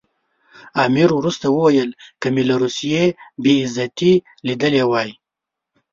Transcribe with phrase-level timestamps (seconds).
[0.85, 1.89] امیر وروسته وویل
[2.21, 3.03] که مې له روسیې
[3.43, 4.13] بې عزتي
[4.47, 5.09] لیدلې وای.